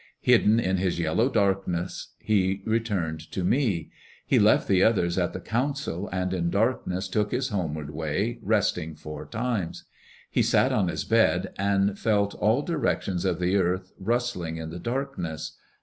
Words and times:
Hidden 0.21 0.59
in 0.59 0.77
his 0.77 0.97
yellow 0.97 1.29
darkness, 1.29 2.13
he 2.17 2.63
returned 2.65 3.19
to 3.33 3.43
me. 3.43 3.91
He 4.25 4.39
left 4.39 4.67
the 4.67 4.81
others 4.81 5.15
at 5.19 5.31
the 5.31 5.39
council 5.39 6.09
and 6.11 6.33
in 6.33 6.49
darkness 6.49 7.07
took 7.07 7.31
his 7.31 7.49
homeward 7.49 7.91
way, 7.91 8.39
resting 8.41 8.95
four 8.95 9.27
times. 9.27 9.83
He 10.31 10.41
sat 10.41 10.71
on 10.71 10.87
his 10.87 11.03
bed 11.05 11.53
and 11.55 11.99
felt 11.99 12.33
all 12.33 12.63
directions 12.63 13.25
of 13.25 13.39
the 13.39 13.55
earth 13.57 13.93
rustling 13.99 14.57
in 14.57 14.71
the 14.71 14.79
darkness. 14.79 15.55